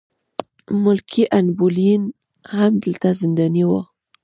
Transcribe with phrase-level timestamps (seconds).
[0.83, 2.03] ملکې ان بولین
[2.55, 3.81] هم دلته زنداني وه.